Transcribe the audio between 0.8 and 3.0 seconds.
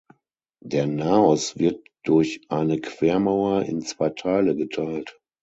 Naos wird durch eine